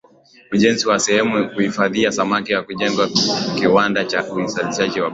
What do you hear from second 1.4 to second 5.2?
kuhifadhia samaki na kujenga kiwanda cha uzalishaji barafu